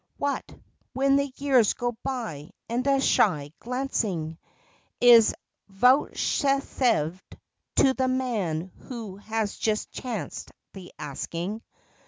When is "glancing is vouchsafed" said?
3.59-7.35